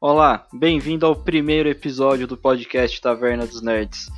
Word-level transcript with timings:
Olá, 0.00 0.46
bem-vindo 0.52 1.04
ao 1.04 1.16
primeiro 1.16 1.68
episódio 1.68 2.24
do 2.24 2.36
podcast 2.36 3.00
Taverna 3.00 3.44
dos 3.44 3.60
Nerds. 3.60 4.08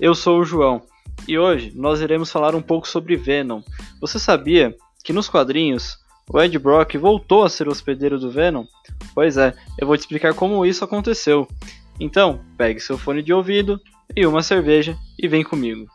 Eu 0.00 0.12
sou 0.12 0.40
o 0.40 0.44
João 0.44 0.82
e 1.28 1.38
hoje 1.38 1.70
nós 1.72 2.00
iremos 2.00 2.32
falar 2.32 2.52
um 2.56 2.60
pouco 2.60 2.88
sobre 2.88 3.14
Venom. 3.14 3.62
Você 4.00 4.18
sabia 4.18 4.76
que 5.04 5.12
nos 5.12 5.28
quadrinhos 5.28 5.96
o 6.28 6.40
Ed 6.42 6.58
Brock 6.58 6.96
voltou 6.96 7.44
a 7.44 7.48
ser 7.48 7.68
hospedeiro 7.68 8.18
do 8.18 8.28
Venom? 8.28 8.64
Pois 9.14 9.36
é, 9.36 9.54
eu 9.78 9.86
vou 9.86 9.96
te 9.96 10.00
explicar 10.00 10.34
como 10.34 10.66
isso 10.66 10.82
aconteceu. 10.82 11.46
Então, 12.00 12.40
pegue 12.58 12.80
seu 12.80 12.98
fone 12.98 13.22
de 13.22 13.32
ouvido 13.32 13.80
e 14.16 14.26
uma 14.26 14.42
cerveja 14.42 14.98
e 15.16 15.28
vem 15.28 15.44
comigo. 15.44 15.86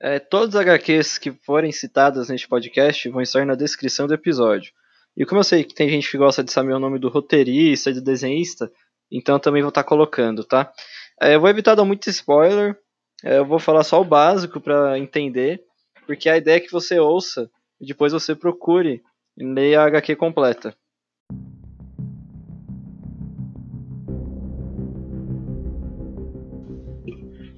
É, 0.00 0.18
todas 0.18 0.54
as 0.54 0.60
HQs 0.62 1.18
que 1.18 1.32
forem 1.32 1.72
citadas 1.72 2.28
neste 2.28 2.46
podcast 2.46 3.08
vão 3.08 3.20
estar 3.20 3.44
na 3.44 3.54
descrição 3.54 4.06
do 4.06 4.14
episódio. 4.14 4.72
E 5.16 5.24
como 5.26 5.40
eu 5.40 5.44
sei 5.44 5.64
que 5.64 5.74
tem 5.74 5.88
gente 5.88 6.08
que 6.08 6.16
gosta 6.16 6.44
de 6.44 6.52
saber 6.52 6.72
o 6.72 6.78
nome 6.78 6.98
do 6.98 7.08
roteirista 7.08 7.90
e 7.90 7.94
do 7.94 8.00
desenhista, 8.00 8.70
então 9.10 9.38
também 9.40 9.62
vou 9.62 9.70
estar 9.70 9.82
colocando, 9.82 10.44
tá? 10.44 10.72
É, 11.20 11.34
eu 11.34 11.40
vou 11.40 11.50
evitar 11.50 11.74
dar 11.74 11.84
muito 11.84 12.08
spoiler, 12.08 12.78
é, 13.24 13.38
eu 13.38 13.44
vou 13.44 13.58
falar 13.58 13.82
só 13.82 14.00
o 14.00 14.04
básico 14.04 14.60
para 14.60 14.96
entender, 14.96 15.60
porque 16.06 16.28
a 16.28 16.36
ideia 16.36 16.58
é 16.58 16.60
que 16.60 16.70
você 16.70 17.00
ouça 17.00 17.50
e 17.80 17.86
depois 17.86 18.12
você 18.12 18.34
procure 18.34 19.02
leia 19.36 19.80
a 19.80 19.86
HQ 19.86 20.14
completa. 20.14 20.76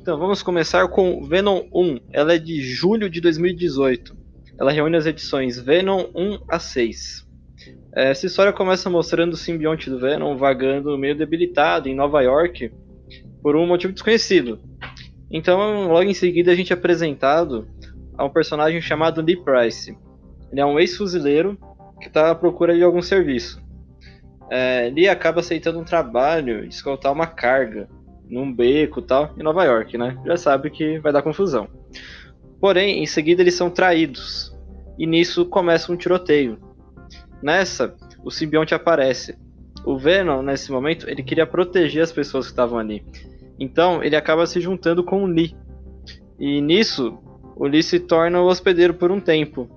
Então 0.01 0.19
vamos 0.19 0.43
começar 0.43 0.89
com 0.89 1.23
Venom 1.23 1.65
1. 1.75 1.99
Ela 2.11 2.35
é 2.35 2.39
de 2.39 2.63
julho 2.63 3.11
de 3.11 3.21
2018. 3.21 4.17
Ela 4.59 4.73
reúne 4.73 4.97
as 4.97 5.05
edições 5.05 5.61
Venom 5.61 6.07
1 6.15 6.39
a 6.49 6.59
6. 6.59 7.29
Essa 7.95 8.25
história 8.25 8.51
começa 8.51 8.89
mostrando 8.89 9.35
o 9.35 9.37
simbionte 9.37 9.91
do 9.91 10.01
Venom 10.01 10.39
vagando 10.39 10.97
meio 10.97 11.15
debilitado 11.15 11.87
em 11.87 11.95
Nova 11.95 12.23
York 12.23 12.73
por 13.43 13.55
um 13.55 13.67
motivo 13.67 13.93
desconhecido. 13.93 14.59
Então, 15.31 15.89
logo 15.89 16.09
em 16.09 16.15
seguida, 16.15 16.51
a 16.51 16.55
gente 16.55 16.73
é 16.73 16.77
apresentado 16.77 17.69
a 18.17 18.25
um 18.25 18.31
personagem 18.31 18.81
chamado 18.81 19.21
Lee 19.21 19.45
Price. 19.45 19.95
Ele 20.51 20.63
é 20.63 20.65
um 20.65 20.81
ex-fuzileiro 20.81 21.59
que 22.01 22.09
está 22.09 22.31
à 22.31 22.35
procura 22.35 22.75
de 22.75 22.83
algum 22.83 23.03
serviço. 23.03 23.63
É, 24.51 24.91
Lee 24.95 25.11
acaba 25.11 25.41
aceitando 25.41 25.79
um 25.79 25.85
trabalho 25.85 26.67
de 26.67 26.75
escoltar 26.75 27.13
uma 27.13 27.27
carga 27.27 27.87
num 28.31 28.53
beco 28.53 29.03
tal, 29.03 29.35
em 29.37 29.43
Nova 29.43 29.65
York, 29.65 29.99
né? 29.99 30.17
Já 30.25 30.37
sabe 30.37 30.71
que 30.71 30.99
vai 31.01 31.13
dar 31.13 31.23
confusão. 31.23 31.69
Porém, 32.61 33.03
em 33.03 33.07
seguida 33.07 33.43
eles 33.43 33.55
são 33.55 33.69
traídos. 33.69 34.57
E 34.99 35.07
nisso 35.07 35.47
começa 35.47 35.93
um 35.93 35.97
tiroteio. 35.97 36.59
Nessa, 37.43 37.97
o 38.23 38.31
simbionte 38.31 38.75
aparece. 38.75 39.37
O 39.85 39.99
Venom, 39.99 40.43
nesse 40.43 40.71
momento, 40.71 41.09
ele 41.09 41.23
queria 41.23 41.47
proteger 41.47 42.03
as 42.03 42.13
pessoas 42.13 42.47
que 42.47 42.53
estavam 42.53 42.79
ali. 42.79 43.03
Então, 43.59 44.05
ele 44.05 44.15
acaba 44.15 44.47
se 44.47 44.61
juntando 44.61 45.03
com 45.03 45.25
o 45.25 45.27
Lee. 45.27 45.57
E 46.39 46.61
nisso, 46.61 47.19
o 47.57 47.67
Lee 47.67 47.83
se 47.83 47.99
torna 47.99 48.41
o 48.41 48.47
hospedeiro 48.47 48.95
por 48.95 49.11
um 49.11 49.21
tempo. 49.21 49.69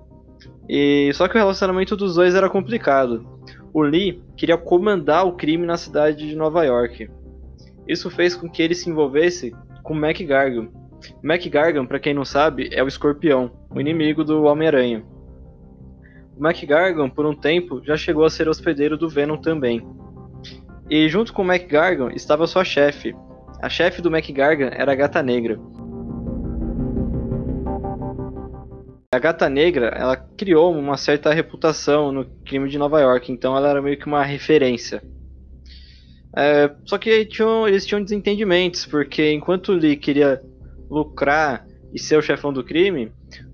E 0.67 1.11
só 1.13 1.27
que 1.27 1.35
o 1.35 1.39
relacionamento 1.39 1.95
dos 1.95 2.15
dois 2.15 2.35
era 2.35 2.49
complicado. 2.49 3.25
O 3.73 3.81
Lee 3.81 4.21
queria 4.37 4.57
comandar 4.57 5.25
o 5.25 5.33
crime 5.33 5.65
na 5.65 5.77
cidade 5.77 6.27
de 6.27 6.35
Nova 6.35 6.63
York. 6.63 7.09
Isso 7.87 8.09
fez 8.09 8.35
com 8.35 8.49
que 8.49 8.61
ele 8.61 8.75
se 8.75 8.89
envolvesse 8.89 9.53
com 9.83 9.93
Mac 9.93 10.19
Gargan. 10.21 10.69
Mac 11.21 11.45
Gargan, 11.47 11.85
para 11.85 11.99
quem 11.99 12.13
não 12.13 12.23
sabe, 12.23 12.69
é 12.71 12.81
o 12.83 12.87
Escorpião, 12.87 13.51
o 13.69 13.79
inimigo 13.79 14.23
do 14.23 14.43
Homem-Aranha. 14.43 15.03
O 16.37 16.41
Mac 16.41 16.63
Gargan, 16.63 17.09
por 17.09 17.25
um 17.25 17.35
tempo, 17.35 17.81
já 17.83 17.95
chegou 17.95 18.25
a 18.25 18.29
ser 18.29 18.47
hospedeiro 18.47 18.97
do 18.97 19.09
Venom 19.09 19.37
também. 19.37 19.85
E 20.89 21.07
junto 21.09 21.33
com 21.33 21.41
o 21.41 21.45
Mac 21.45 21.67
Gargan 21.67 22.11
estava 22.13 22.47
sua 22.47 22.63
chefe. 22.63 23.15
A 23.61 23.69
chefe 23.69 24.01
do 24.01 24.11
Mac 24.11 24.27
Gargan 24.29 24.71
era 24.73 24.91
a 24.91 24.95
Gata 24.95 25.21
Negra. 25.21 25.59
A 29.13 29.19
Gata 29.19 29.47
Negra, 29.47 29.89
ela 29.95 30.17
criou 30.17 30.73
uma 30.73 30.97
certa 30.97 31.31
reputação 31.31 32.11
no 32.11 32.25
crime 32.43 32.67
de 32.67 32.79
Nova 32.79 32.99
York, 32.99 33.31
então 33.31 33.55
ela 33.55 33.69
era 33.69 33.81
meio 33.81 33.97
que 33.97 34.07
uma 34.07 34.23
referência. 34.23 35.03
É, 36.35 36.73
só 36.85 36.97
que 36.97 37.25
tinham, 37.25 37.67
eles 37.67 37.85
tinham 37.85 38.03
desentendimentos, 38.03 38.85
porque 38.85 39.31
enquanto 39.31 39.71
Lee 39.71 39.95
queria 39.95 40.41
lucrar 40.89 41.65
e 41.93 41.99
ser 41.99 42.17
o 42.17 42.21
chefão 42.21 42.51
do 42.51 42.63
crime, 42.63 43.11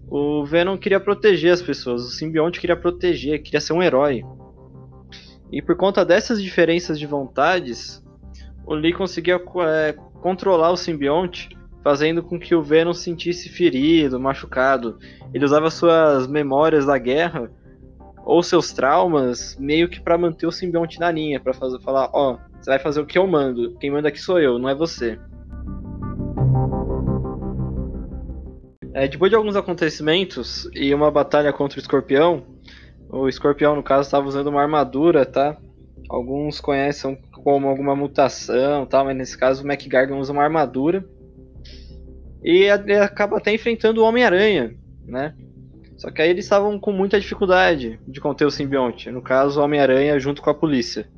o 0.10 0.46
Venom 0.46 0.78
queria 0.78 1.00
proteger 1.00 1.52
as 1.52 1.62
pessoas, 1.62 2.04
o 2.04 2.10
simbionte 2.10 2.60
queria 2.60 2.76
proteger, 2.76 3.42
queria 3.44 3.60
ser 3.60 3.74
um 3.74 3.84
herói. 3.84 4.24
E 5.52 5.62
por 5.62 5.76
conta 5.76 6.06
dessas 6.06 6.42
diferenças 6.42 6.98
de 6.98 7.06
vontades, 7.06 8.04
o 8.66 8.74
Lee 8.74 8.94
conseguia 8.94 9.36
é, 9.36 9.94
controlar 10.22 10.72
o 10.72 10.78
simbionte, 10.78 11.50
fazendo 11.84 12.24
com 12.24 12.40
que 12.40 12.54
o 12.56 12.62
Venom 12.62 12.94
se 12.94 13.04
sentisse 13.04 13.50
ferido, 13.50 14.20
machucado. 14.20 14.98
Ele 15.34 15.46
usava 15.46 15.70
suas 15.70 16.28
memórias 16.28 16.86
da 16.86 16.98
guerra 16.98 17.52
ou 18.30 18.44
seus 18.44 18.72
traumas 18.72 19.58
meio 19.60 19.90
que 19.90 20.00
para 20.00 20.16
manter 20.16 20.46
o 20.46 20.52
simbionte 20.52 21.00
na 21.00 21.10
linha, 21.10 21.40
para 21.40 21.52
falar, 21.52 22.12
ó, 22.14 22.34
oh, 22.34 22.38
você 22.62 22.70
vai 22.70 22.78
fazer 22.78 23.02
o 23.02 23.06
que 23.06 23.18
eu 23.18 23.26
mando. 23.26 23.76
Quem 23.80 23.90
manda 23.90 24.08
aqui 24.08 24.22
sou 24.22 24.40
eu, 24.40 24.60
não 24.60 24.70
é 24.70 24.76
você. 24.76 25.20
É, 28.94 29.08
depois 29.08 29.32
de 29.32 29.36
alguns 29.36 29.56
acontecimentos 29.56 30.70
e 30.76 30.94
uma 30.94 31.10
batalha 31.10 31.52
contra 31.52 31.80
o 31.80 31.82
escorpião, 31.82 32.44
o 33.10 33.28
escorpião, 33.28 33.76
no 33.76 33.82
caso, 33.82 34.04
estava 34.04 34.28
usando 34.28 34.46
uma 34.46 34.62
armadura, 34.62 35.26
tá? 35.26 35.58
Alguns 36.08 36.62
conhecem 36.62 37.20
como 37.44 37.68
alguma 37.68 37.96
mutação, 37.96 38.86
tá? 38.86 39.04
mas 39.04 39.18
nesse 39.18 39.36
caso 39.36 39.64
o 39.64 39.68
McGargan 39.68 40.18
usa 40.18 40.32
uma 40.32 40.44
armadura. 40.44 41.04
E 42.44 42.66
ele 42.66 42.94
acaba 42.94 43.38
até 43.38 43.52
enfrentando 43.52 44.02
o 44.02 44.06
Homem-Aranha, 44.06 44.76
né? 45.04 45.34
Só 46.00 46.10
que 46.10 46.22
aí 46.22 46.30
eles 46.30 46.46
estavam 46.46 46.80
com 46.80 46.94
muita 46.94 47.20
dificuldade 47.20 48.00
de 48.08 48.22
conter 48.22 48.46
o 48.46 48.52
simbionte. 48.52 49.12
No 49.12 49.22
caso, 49.22 49.62
Homem-Aranha 49.62 50.18
junto 50.18 50.42
com 50.42 50.50
a 50.50 50.54
polícia. 50.54 51.10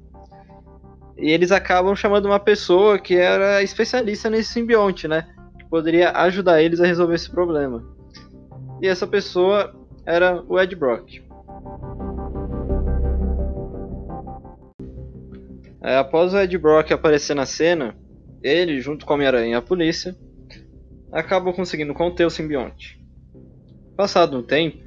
E 1.16 1.30
eles 1.30 1.52
acabam 1.52 1.96
chamando 1.96 2.26
uma 2.26 2.40
pessoa 2.40 2.98
que 2.98 3.16
era 3.16 3.62
especialista 3.62 4.28
nesse 4.28 4.54
simbionte, 4.54 5.08
né? 5.08 5.28
Que 5.60 5.66
poderia 5.66 6.10
ajudar 6.24 6.64
eles 6.64 6.82
a 6.82 6.88
resolver 6.88 7.14
esse 7.14 7.30
problema. 7.30 7.86
E 8.82 8.88
essa 8.88 9.06
pessoa 9.06 9.72
era 10.04 10.44
o 10.50 10.60
Ed 10.60 10.76
Brock. 10.76 11.22
É, 15.84 15.98
após 15.98 16.34
o 16.34 16.40
Ed 16.40 16.58
Brock 16.58 16.92
aparecer 16.92 17.36
na 17.36 17.46
cena, 17.46 17.96
ele, 18.42 18.82
junto 18.82 19.06
com 19.06 19.14
o 19.14 19.16
Homem-Aranha 19.16 19.52
e 19.52 19.54
a 19.54 19.62
polícia, 19.62 20.16
acabam 21.12 21.54
conseguindo 21.54 21.94
conter 21.94 22.26
o 22.26 22.32
simbionte. 22.32 23.01
Passado 24.02 24.36
um 24.36 24.42
tempo, 24.42 24.80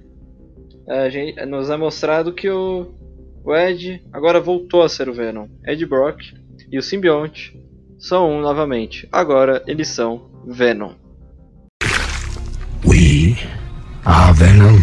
a 0.88 1.08
gente, 1.08 1.47
nos 1.47 1.70
é 1.70 1.76
mostrado 1.76 2.32
que 2.32 2.50
o, 2.50 2.92
o 3.44 3.54
Ed 3.54 4.02
agora 4.12 4.41
voltou 4.41 4.82
a 4.82 4.88
ser 4.88 5.08
o 5.08 5.14
Venom. 5.14 5.47
Ed 5.64 5.86
Brock 5.86 6.20
e 6.69 6.76
o 6.76 6.82
simbionte 6.82 7.56
são 7.97 8.28
um 8.28 8.41
novamente. 8.41 9.08
Agora 9.12 9.62
eles 9.69 9.86
são 9.86 10.28
Venom. 10.44 10.94
We 12.84 13.36
are 14.04 14.34
Venom. 14.36 14.80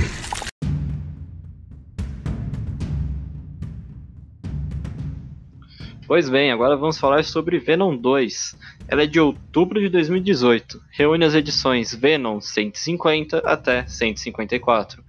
Pois 6.11 6.29
bem, 6.29 6.51
agora 6.51 6.75
vamos 6.75 6.99
falar 6.99 7.23
sobre 7.23 7.57
Venom 7.57 7.95
2. 7.95 8.57
Ela 8.89 9.03
é 9.03 9.07
de 9.07 9.17
outubro 9.17 9.79
de 9.79 9.87
2018. 9.87 10.81
Reúne 10.91 11.23
as 11.23 11.34
edições 11.34 11.96
Venom 11.96 12.41
150 12.41 13.37
até 13.46 13.87
154. 13.87 15.02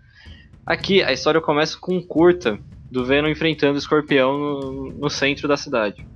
Aqui 0.65 1.03
a 1.03 1.13
história 1.13 1.41
começa 1.41 1.77
com 1.77 1.97
um 1.97 2.01
curta 2.01 2.57
do 2.89 3.05
Venom 3.05 3.29
enfrentando 3.29 3.75
o 3.75 3.79
escorpião 3.79 4.39
no, 4.39 4.93
no 4.93 5.11
centro 5.11 5.49
da 5.49 5.57
cidade. 5.57 6.07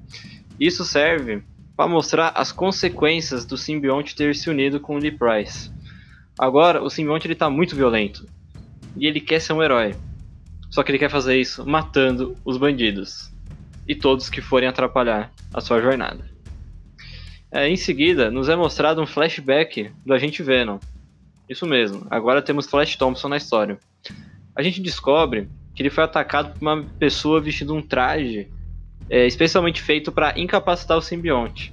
Isso 0.61 0.85
serve 0.85 1.43
para 1.77 1.91
mostrar 1.91 2.29
as 2.37 2.53
consequências 2.53 3.45
do 3.45 3.57
simbionte 3.57 4.15
ter 4.15 4.37
se 4.37 4.49
unido 4.49 4.79
com 4.79 4.95
o 4.95 4.99
Lee 4.99 5.11
Price. 5.11 5.69
Agora, 6.39 6.81
o 6.81 6.89
simbionte 6.89 7.29
está 7.29 7.51
muito 7.51 7.75
violento 7.75 8.25
e 8.97 9.09
ele 9.09 9.21
quer 9.21 9.41
ser 9.41 9.53
um 9.53 9.65
herói. 9.65 9.97
Só 10.71 10.85
que 10.85 10.93
ele 10.93 10.99
quer 11.01 11.11
fazer 11.11 11.41
isso 11.41 11.69
matando 11.69 12.37
os 12.45 12.57
bandidos 12.57 13.35
e 13.87 13.95
todos 13.95 14.29
que 14.29 14.41
forem 14.41 14.69
atrapalhar 14.69 15.33
a 15.53 15.61
sua 15.61 15.81
jornada. 15.81 16.25
É, 17.51 17.69
em 17.69 17.77
seguida, 17.77 18.31
nos 18.31 18.49
é 18.49 18.57
mostrado 18.57 19.01
um 19.01 19.07
flashback 19.07 19.91
do 20.05 20.13
agente 20.13 20.43
Venom. 20.43 20.79
Isso 21.49 21.67
mesmo, 21.67 22.07
agora 22.11 22.43
temos 22.43 22.67
Flash 22.67 22.97
Thompson 22.97 23.29
na 23.29 23.37
história. 23.37 23.79
A 24.55 24.63
gente 24.63 24.81
descobre 24.81 25.49
que 25.75 25.83
ele 25.83 25.91
foi 25.91 26.03
atacado 26.03 26.53
por 26.53 26.63
uma 26.63 26.85
pessoa 26.99 27.41
vestindo 27.41 27.75
um 27.75 27.83
traje 27.83 28.49
é, 29.09 29.27
especialmente 29.27 29.81
feito 29.83 30.11
para 30.11 30.39
incapacitar 30.39 30.97
o 30.97 31.03
simbionte. 31.03 31.73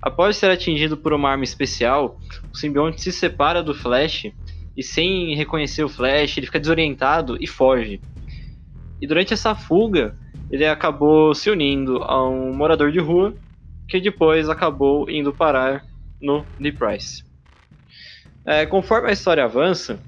Após 0.00 0.36
ser 0.36 0.50
atingido 0.50 0.96
por 0.96 1.12
uma 1.12 1.30
arma 1.30 1.44
especial, 1.44 2.20
o 2.52 2.56
simbionte 2.56 3.00
se 3.00 3.10
separa 3.10 3.62
do 3.62 3.74
Flash 3.74 4.30
e 4.76 4.82
sem 4.82 5.34
reconhecer 5.34 5.82
o 5.82 5.88
Flash, 5.88 6.36
ele 6.36 6.46
fica 6.46 6.60
desorientado 6.60 7.36
e 7.40 7.46
foge. 7.46 8.00
E 9.00 9.06
durante 9.06 9.32
essa 9.32 9.54
fuga, 9.54 10.16
ele 10.50 10.66
acabou 10.66 11.34
se 11.34 11.50
unindo 11.50 12.02
a 12.02 12.28
um 12.28 12.54
morador 12.54 12.92
de 12.92 12.98
rua 12.98 13.34
que 13.88 14.00
depois 14.00 14.48
acabou 14.48 15.08
indo 15.08 15.32
parar 15.32 15.84
no 16.20 16.46
Lee 16.58 16.72
Price. 16.72 17.24
É, 18.44 18.64
conforme 18.64 19.08
a 19.08 19.12
história 19.12 19.44
avança, 19.44 20.00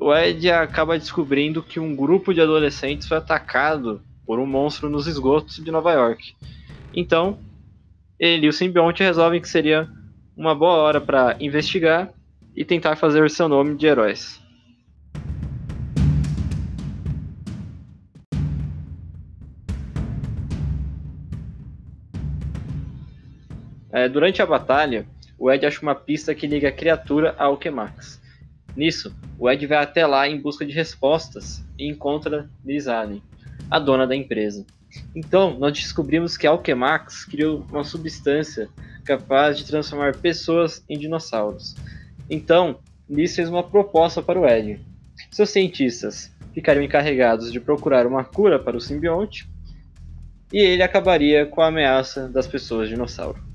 o 0.00 0.14
Ed 0.14 0.50
acaba 0.50 0.98
descobrindo 0.98 1.62
que 1.62 1.78
um 1.78 1.94
grupo 1.94 2.32
de 2.32 2.40
adolescentes 2.40 3.06
foi 3.06 3.18
atacado 3.18 4.00
por 4.24 4.38
um 4.38 4.46
monstro 4.46 4.88
nos 4.88 5.06
esgotos 5.06 5.56
de 5.56 5.70
Nova 5.70 5.92
York. 5.92 6.34
Então, 6.94 7.38
ele 8.18 8.46
e 8.46 8.48
o 8.48 8.52
simbionte 8.52 9.02
resolvem 9.02 9.40
que 9.40 9.48
seria 9.48 9.88
uma 10.36 10.54
boa 10.54 10.74
hora 10.74 11.00
para 11.00 11.36
investigar 11.40 12.10
e 12.56 12.64
tentar 12.64 12.96
fazer 12.96 13.28
seu 13.30 13.48
nome 13.48 13.76
de 13.76 13.86
heróis. 13.86 14.39
É, 23.92 24.08
durante 24.08 24.40
a 24.40 24.46
batalha, 24.46 25.06
o 25.38 25.50
Ed 25.50 25.66
acha 25.66 25.80
uma 25.82 25.94
pista 25.94 26.34
que 26.34 26.46
liga 26.46 26.68
a 26.68 26.72
criatura 26.72 27.34
a 27.38 27.44
Alchemax. 27.44 28.20
Nisso, 28.76 29.14
o 29.38 29.50
Ed 29.50 29.66
vai 29.66 29.78
até 29.78 30.06
lá 30.06 30.28
em 30.28 30.40
busca 30.40 30.64
de 30.64 30.72
respostas 30.72 31.64
e 31.78 31.88
encontra 31.88 32.48
Liz 32.64 32.86
Allen, 32.86 33.22
a 33.70 33.78
dona 33.78 34.06
da 34.06 34.14
empresa. 34.14 34.64
Então, 35.14 35.58
nós 35.58 35.72
descobrimos 35.72 36.36
que 36.36 36.46
a 36.46 36.50
Alchemax 36.50 37.24
criou 37.24 37.64
uma 37.70 37.84
substância 37.84 38.68
capaz 39.04 39.58
de 39.58 39.66
transformar 39.66 40.16
pessoas 40.16 40.84
em 40.88 40.98
dinossauros. 40.98 41.74
Então, 42.28 42.78
Liz 43.08 43.34
fez 43.34 43.48
uma 43.48 43.62
proposta 43.62 44.22
para 44.22 44.38
o 44.38 44.46
Ed. 44.46 44.80
Seus 45.32 45.50
cientistas 45.50 46.30
ficariam 46.52 46.84
encarregados 46.84 47.52
de 47.52 47.60
procurar 47.60 48.06
uma 48.06 48.24
cura 48.24 48.58
para 48.58 48.76
o 48.76 48.80
simbionte 48.80 49.48
e 50.52 50.58
ele 50.58 50.82
acabaria 50.82 51.46
com 51.46 51.60
a 51.60 51.68
ameaça 51.68 52.28
das 52.28 52.46
pessoas 52.46 52.88
dinossauro. 52.88 53.49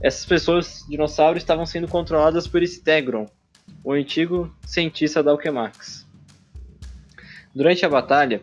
Essas 0.00 0.26
pessoas 0.26 0.84
dinossauros 0.88 1.42
estavam 1.42 1.64
sendo 1.64 1.88
controladas 1.88 2.46
por 2.46 2.62
Stegron, 2.66 3.26
o 3.82 3.92
antigo 3.92 4.54
cientista 4.66 5.22
da 5.22 5.30
Alchemax. 5.30 6.06
Durante 7.54 7.86
a 7.86 7.88
batalha, 7.88 8.42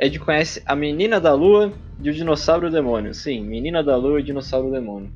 Ed 0.00 0.18
conhece 0.18 0.62
a 0.64 0.74
Menina 0.74 1.20
da 1.20 1.34
Lua 1.34 1.72
e 2.00 2.08
o 2.08 2.12
Dinossauro 2.12 2.70
Demônio. 2.70 3.12
Sim, 3.12 3.42
Menina 3.42 3.82
da 3.84 3.96
Lua 3.96 4.20
e 4.20 4.22
Dinossauro 4.22 4.70
Demônio. 4.70 5.12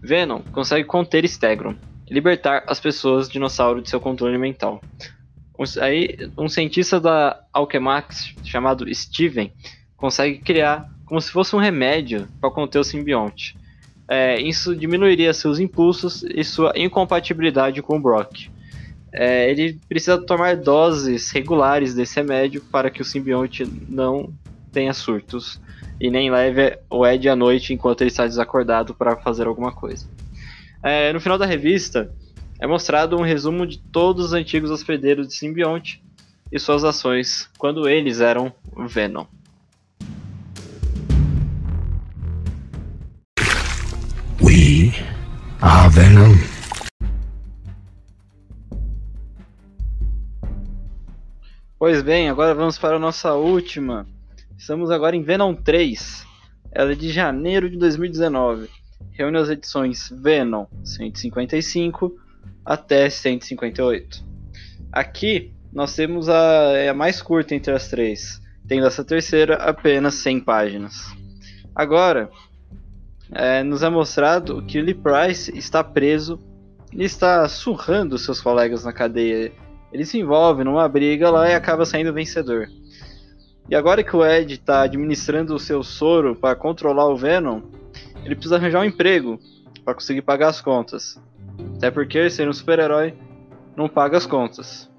Venom 0.00 0.42
consegue 0.52 0.84
conter 0.84 1.26
Stegron 1.28 1.76
libertar 2.08 2.64
as 2.66 2.78
pessoas 2.78 3.28
dinossauro 3.28 3.80
de 3.80 3.88
seu 3.88 3.98
controle 3.98 4.36
mental. 4.36 4.80
Aí, 5.80 6.16
um 6.36 6.48
cientista 6.48 7.00
da 7.00 7.40
Alchemax 7.52 8.34
chamado 8.42 8.92
Steven 8.92 9.52
consegue 9.96 10.38
criar 10.38 10.90
como 11.04 11.20
se 11.20 11.30
fosse 11.30 11.54
um 11.54 11.58
remédio 11.58 12.26
para 12.40 12.50
conter 12.50 12.78
o 12.78 12.84
simbionte. 12.84 13.56
É, 14.08 14.40
isso 14.40 14.74
diminuiria 14.74 15.32
seus 15.32 15.58
impulsos 15.58 16.22
e 16.22 16.42
sua 16.42 16.72
incompatibilidade 16.74 17.80
com 17.82 17.96
o 17.96 18.00
Brock. 18.00 18.48
É, 19.12 19.50
ele 19.50 19.78
precisa 19.88 20.18
tomar 20.18 20.56
doses 20.56 21.30
regulares 21.30 21.94
desse 21.94 22.16
remédio 22.16 22.62
para 22.72 22.90
que 22.90 23.02
o 23.02 23.04
simbionte 23.04 23.64
não 23.88 24.32
tenha 24.72 24.92
surtos 24.94 25.60
e 26.00 26.10
nem 26.10 26.30
leve 26.30 26.78
o 26.90 27.06
Ed 27.06 27.28
à 27.28 27.36
noite 27.36 27.74
enquanto 27.74 28.00
ele 28.00 28.10
está 28.10 28.26
desacordado 28.26 28.94
para 28.94 29.16
fazer 29.16 29.46
alguma 29.46 29.70
coisa. 29.70 30.08
É, 30.82 31.12
no 31.12 31.20
final 31.20 31.38
da 31.38 31.46
revista, 31.46 32.10
é 32.62 32.66
mostrado 32.68 33.18
um 33.18 33.22
resumo 33.22 33.66
de 33.66 33.76
todos 33.76 34.26
os 34.26 34.32
antigos 34.32 34.70
hospedeiros 34.70 35.26
de 35.26 35.34
simbionte 35.34 36.00
e 36.50 36.60
suas 36.60 36.84
ações 36.84 37.50
quando 37.58 37.88
eles 37.88 38.20
eram 38.20 38.54
Venom. 38.86 39.26
We 44.40 44.92
are 45.60 45.90
Venom. 45.92 46.36
Pois 51.76 52.00
bem, 52.00 52.30
agora 52.30 52.54
vamos 52.54 52.78
para 52.78 52.94
a 52.94 53.00
nossa 53.00 53.34
última. 53.34 54.06
Estamos 54.56 54.88
agora 54.92 55.16
em 55.16 55.22
Venom 55.24 55.52
3. 55.52 56.24
Ela 56.70 56.92
é 56.92 56.94
de 56.94 57.10
janeiro 57.10 57.68
de 57.68 57.76
2019. 57.76 58.68
Reúne 59.10 59.38
as 59.38 59.48
edições 59.48 60.10
Venom 60.10 60.66
155, 60.84 62.21
até 62.64 63.08
158. 63.08 64.24
Aqui 64.90 65.52
nós 65.72 65.94
temos 65.94 66.28
a, 66.28 66.72
é 66.76 66.88
a 66.88 66.94
mais 66.94 67.22
curta 67.22 67.54
entre 67.54 67.72
as 67.72 67.88
três, 67.88 68.40
tendo 68.68 68.86
essa 68.86 69.04
terceira 69.04 69.56
apenas 69.56 70.14
100 70.14 70.40
páginas. 70.40 70.94
Agora, 71.74 72.30
é, 73.32 73.62
nos 73.62 73.82
é 73.82 73.88
mostrado 73.88 74.62
que 74.62 74.80
Lee 74.80 74.94
Price 74.94 75.56
está 75.56 75.82
preso 75.82 76.38
e 76.92 77.02
está 77.02 77.48
surrando 77.48 78.18
seus 78.18 78.40
colegas 78.40 78.84
na 78.84 78.92
cadeia. 78.92 79.50
Ele 79.90 80.04
se 80.04 80.18
envolve 80.18 80.62
numa 80.62 80.86
briga 80.88 81.30
lá 81.30 81.48
e 81.48 81.54
acaba 81.54 81.86
saindo 81.86 82.12
vencedor. 82.12 82.68
E 83.68 83.74
agora 83.74 84.02
que 84.02 84.14
o 84.14 84.24
Ed 84.24 84.52
está 84.52 84.82
administrando 84.82 85.54
o 85.54 85.58
seu 85.58 85.82
soro 85.82 86.36
para 86.36 86.54
controlar 86.54 87.08
o 87.08 87.16
Venom, 87.16 87.62
ele 88.24 88.34
precisa 88.34 88.56
arranjar 88.56 88.80
um 88.80 88.84
emprego 88.84 89.38
para 89.84 89.94
conseguir 89.94 90.22
pagar 90.22 90.48
as 90.48 90.60
contas. 90.60 91.18
Até 91.76 91.90
porque 91.90 92.30
ser 92.30 92.48
um 92.48 92.52
super-herói 92.52 93.14
não 93.76 93.88
paga 93.88 94.16
as 94.16 94.26
contas. 94.26 94.90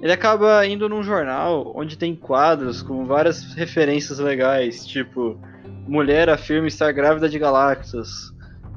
Ele 0.00 0.12
acaba 0.12 0.66
indo 0.66 0.88
num 0.88 1.02
jornal 1.02 1.72
onde 1.76 1.96
tem 1.96 2.16
quadros 2.16 2.82
com 2.82 3.04
várias 3.04 3.54
referências 3.54 4.18
legais, 4.18 4.84
tipo 4.86 5.38
Mulher 5.86 6.28
afirma 6.28 6.68
estar 6.68 6.90
grávida 6.92 7.28
de 7.28 7.38
Galactus, 7.38 8.32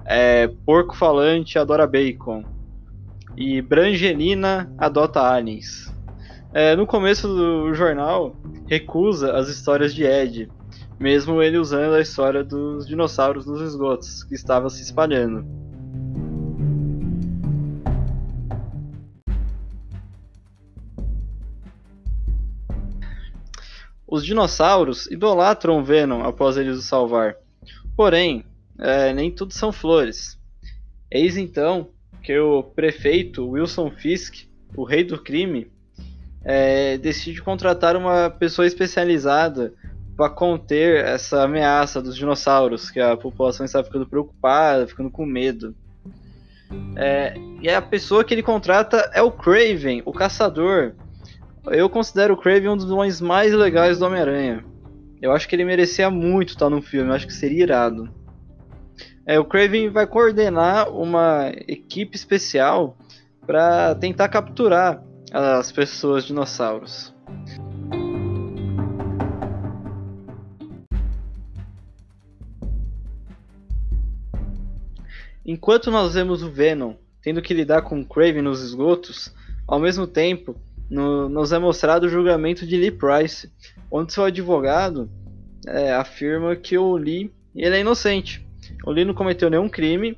é, 0.05 0.47
Porco 0.65 0.95
falante 0.95 1.57
adora 1.57 1.87
bacon 1.87 2.43
e 3.35 3.61
Brangelina 3.61 4.71
adota 4.77 5.21
aliens. 5.21 5.93
É, 6.53 6.75
no 6.75 6.87
começo 6.87 7.27
do 7.27 7.73
jornal, 7.73 8.35
recusa 8.67 9.33
as 9.33 9.49
histórias 9.49 9.93
de 9.93 10.03
Ed, 10.03 10.49
mesmo 10.99 11.41
ele 11.41 11.57
usando 11.57 11.93
a 11.93 12.01
história 12.01 12.43
dos 12.43 12.87
dinossauros 12.87 13.45
nos 13.45 13.61
esgotos, 13.61 14.23
que 14.23 14.35
estava 14.35 14.69
se 14.69 14.81
espalhando. 14.81 15.45
Os 24.15 24.25
dinossauros 24.25 25.07
idolatram 25.07 25.83
Venom 25.83 26.23
após 26.23 26.55
eles 26.55 26.77
o 26.77 26.81
salvar. 26.81 27.35
Porém, 27.97 28.45
é, 28.79 29.11
nem 29.11 29.29
tudo 29.29 29.53
são 29.53 29.73
flores. 29.73 30.39
Eis 31.11 31.35
então 31.35 31.89
que 32.23 32.39
o 32.39 32.63
prefeito 32.63 33.45
Wilson 33.45 33.91
Fisk, 33.91 34.45
o 34.73 34.85
rei 34.85 35.03
do 35.03 35.21
crime, 35.21 35.69
é, 36.45 36.97
decide 36.97 37.41
contratar 37.41 37.97
uma 37.97 38.29
pessoa 38.29 38.65
especializada 38.65 39.73
para 40.15 40.29
conter 40.29 41.03
essa 41.03 41.43
ameaça 41.43 42.01
dos 42.01 42.15
dinossauros, 42.15 42.89
que 42.89 43.01
a 43.01 43.17
população 43.17 43.65
está 43.65 43.83
ficando 43.83 44.07
preocupada, 44.07 44.87
ficando 44.87 45.11
com 45.11 45.25
medo. 45.25 45.75
É, 46.95 47.33
e 47.61 47.67
a 47.67 47.81
pessoa 47.81 48.23
que 48.23 48.33
ele 48.33 48.41
contrata 48.41 49.11
é 49.13 49.21
o 49.21 49.29
Craven, 49.29 50.03
o 50.05 50.13
caçador, 50.13 50.93
eu 51.67 51.89
considero 51.89 52.33
o 52.33 52.37
Craven 52.37 52.69
um 52.69 52.77
dos 52.77 52.85
vilões 52.85 53.19
mais 53.19 53.53
legais 53.53 53.99
do 53.99 54.05
Homem-Aranha. 54.05 54.63
Eu 55.21 55.31
acho 55.31 55.47
que 55.47 55.55
ele 55.55 55.65
merecia 55.65 56.09
muito 56.09 56.49
estar 56.49 56.69
no 56.69 56.81
filme, 56.81 57.09
eu 57.09 57.13
acho 57.13 57.25
que 57.25 57.33
seria 57.33 57.63
irado. 57.63 58.09
É, 59.25 59.39
o 59.39 59.45
Craven 59.45 59.89
vai 59.89 60.05
coordenar 60.05 60.89
uma 60.91 61.51
equipe 61.67 62.15
especial 62.15 62.95
para 63.45 63.95
tentar 63.95 64.29
capturar 64.29 65.03
as 65.31 65.71
pessoas 65.71 66.25
dinossauros. 66.25 67.13
Enquanto 75.43 75.91
nós 75.91 76.13
vemos 76.13 76.43
o 76.43 76.49
Venom 76.49 76.95
tendo 77.21 77.41
que 77.41 77.55
lidar 77.55 77.81
com 77.81 77.99
o 77.99 78.05
Craven 78.05 78.43
nos 78.43 78.61
esgotos, 78.61 79.33
ao 79.67 79.79
mesmo 79.79 80.05
tempo 80.05 80.55
no, 80.89 81.27
nos 81.29 81.51
é 81.51 81.59
mostrado 81.59 82.05
o 82.05 82.09
julgamento 82.09 82.65
de 82.65 82.77
Lee 82.77 82.91
Price, 82.91 83.51
onde 83.89 84.13
seu 84.13 84.25
advogado 84.25 85.09
é, 85.67 85.93
afirma 85.93 86.55
que 86.55 86.77
o 86.77 86.95
Lee 86.95 87.31
ele 87.55 87.77
é 87.77 87.79
inocente. 87.79 88.45
O 88.85 88.91
Lee 88.91 89.05
não 89.05 89.13
cometeu 89.13 89.49
nenhum 89.49 89.69
crime 89.69 90.17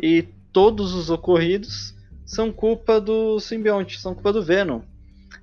e 0.00 0.26
todos 0.52 0.94
os 0.94 1.10
ocorridos 1.10 1.94
são 2.24 2.52
culpa 2.52 3.00
do 3.00 3.40
simbionte, 3.40 4.00
são 4.00 4.14
culpa 4.14 4.32
do 4.32 4.42
Venom. 4.42 4.80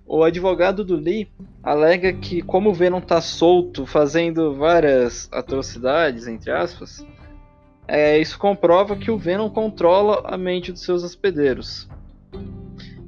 O 0.05 0.23
advogado 0.23 0.83
do 0.83 0.95
Lee 0.95 1.27
alega 1.63 2.13
que 2.13 2.41
como 2.41 2.69
o 2.69 2.73
Venom 2.73 3.01
tá 3.01 3.19
solto, 3.19 3.85
fazendo 3.87 4.53
várias 4.53 5.27
atrocidades, 5.31 6.27
entre 6.27 6.51
aspas, 6.51 7.05
é, 7.87 8.19
isso 8.19 8.37
comprova 8.37 8.95
que 8.95 9.09
o 9.09 9.17
Venom 9.17 9.49
controla 9.49 10.21
a 10.25 10.37
mente 10.37 10.71
dos 10.71 10.81
seus 10.81 11.03
hospedeiros. 11.03 11.87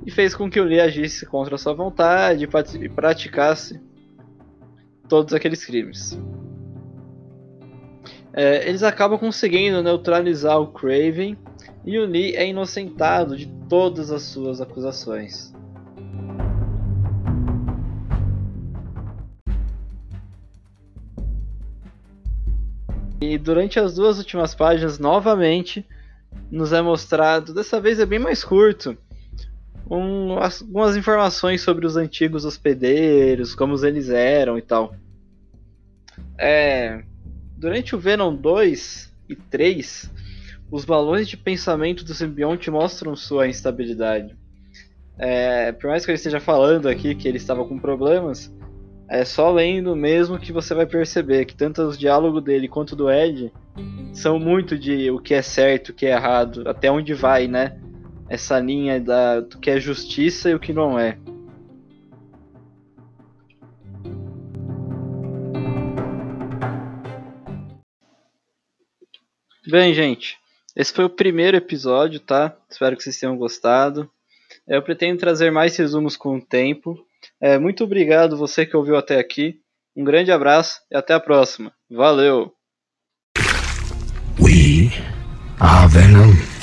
E 0.07 0.11
fez 0.11 0.33
com 0.33 0.49
que 0.49 0.57
o 0.57 0.63
Lee 0.63 0.79
agisse 0.79 1.25
contra 1.25 1.57
sua 1.57 1.73
vontade 1.73 2.47
e 2.79 2.87
praticasse 2.87 3.77
todos 5.09 5.33
aqueles 5.33 5.65
crimes. 5.65 6.17
É, 8.31 8.69
eles 8.69 8.83
acabam 8.83 9.19
conseguindo 9.19 9.83
neutralizar 9.83 10.61
o 10.61 10.67
Craven 10.67 11.37
e 11.85 11.99
o 11.99 12.05
Lee 12.05 12.37
é 12.37 12.47
inocentado 12.47 13.35
de 13.35 13.47
todas 13.67 14.09
as 14.09 14.21
suas 14.21 14.61
acusações. 14.61 15.53
E 23.19 23.37
durante 23.37 23.77
as 23.77 23.95
duas 23.95 24.19
últimas 24.19 24.55
páginas, 24.55 24.99
novamente, 24.99 25.85
nos 26.49 26.71
é 26.71 26.81
mostrado, 26.81 27.53
dessa 27.53 27.81
vez 27.81 27.99
é 27.99 28.05
bem 28.05 28.19
mais 28.19 28.41
curto, 28.41 28.97
um, 29.89 30.37
algumas 30.37 30.95
informações 30.95 31.61
sobre 31.61 31.85
os 31.85 31.95
antigos 31.95 32.45
hospedeiros, 32.45 33.55
como 33.55 33.75
eles 33.85 34.09
eram 34.09 34.57
e 34.57 34.61
tal. 34.61 34.95
É, 36.37 37.03
durante 37.55 37.95
o 37.95 37.99
Venom 37.99 38.35
2 38.35 39.13
e 39.29 39.35
3, 39.35 40.11
os 40.69 40.85
balões 40.85 41.27
de 41.27 41.37
pensamento 41.37 42.03
do 42.03 42.13
simbionte 42.13 42.69
mostram 42.69 43.15
sua 43.15 43.47
instabilidade. 43.47 44.35
É, 45.17 45.71
por 45.71 45.89
mais 45.89 46.05
que 46.05 46.11
eu 46.11 46.15
esteja 46.15 46.39
falando 46.39 46.87
aqui 46.87 47.15
que 47.15 47.27
ele 47.27 47.37
estava 47.37 47.65
com 47.65 47.79
problemas, 47.79 48.53
é 49.09 49.23
só 49.23 49.51
lendo 49.51 49.95
mesmo 49.95 50.37
que 50.37 50.51
você 50.51 50.73
vai 50.73 50.85
perceber 50.85 51.45
que 51.45 51.55
tanto 51.55 51.81
os 51.81 51.97
diálogos 51.97 52.43
dele 52.43 52.67
quanto 52.67 52.95
do 52.95 53.09
Ed 53.09 53.51
são 54.11 54.37
muito 54.37 54.77
de 54.77 55.09
o 55.09 55.19
que 55.19 55.33
é 55.33 55.41
certo, 55.41 55.89
o 55.89 55.93
que 55.93 56.05
é 56.05 56.11
errado, 56.11 56.63
até 56.67 56.91
onde 56.91 57.13
vai, 57.13 57.47
né? 57.47 57.79
Essa 58.29 58.59
linha 58.59 58.99
da, 58.99 59.39
do 59.39 59.57
que 59.57 59.69
é 59.69 59.79
justiça 59.79 60.49
e 60.49 60.55
o 60.55 60.59
que 60.59 60.73
não 60.73 60.99
é. 60.99 61.17
Bem, 69.69 69.93
gente, 69.93 70.37
esse 70.75 70.93
foi 70.93 71.03
o 71.03 71.09
primeiro 71.09 71.57
episódio, 71.57 72.21
tá? 72.21 72.55
Espero 72.69 72.95
que 72.95 73.03
vocês 73.03 73.19
tenham 73.19 73.35
gostado. 73.35 74.09
Eu 74.67 74.81
pretendo 74.81 75.19
trazer 75.19 75.51
mais 75.51 75.75
resumos 75.75 76.15
com 76.15 76.37
o 76.37 76.41
tempo. 76.41 76.97
É, 77.41 77.57
muito 77.57 77.83
obrigado 77.83 78.37
você 78.37 78.65
que 78.65 78.77
ouviu 78.77 78.95
até 78.95 79.19
aqui. 79.19 79.59
Um 79.95 80.03
grande 80.03 80.31
abraço 80.31 80.81
e 80.91 80.95
até 80.95 81.13
a 81.13 81.19
próxima. 81.19 81.73
Valeu! 81.89 82.53
We 84.39 84.91
are 85.59 85.87
Venom. 85.89 86.56